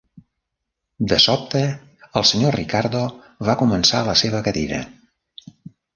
De 1.11 1.19
sobte, 1.25 1.61
el 2.21 2.25
Sr. 2.29 2.53
Ricardo 2.57 3.05
va 3.51 3.59
començar 3.63 4.01
a 4.03 4.09
la 4.11 4.17
seva 4.23 4.45
cadira. 4.49 4.81